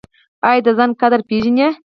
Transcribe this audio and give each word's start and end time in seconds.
ایا 0.47 0.63
د 0.65 0.67
ځان 0.77 0.91
قدر 1.01 1.19
پیژنئ؟ 1.29 1.69